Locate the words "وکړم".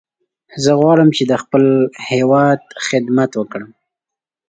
3.35-3.71